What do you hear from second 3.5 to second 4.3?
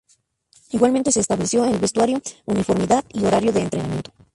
de entrenamiento.